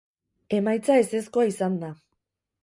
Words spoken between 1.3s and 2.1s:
izan da.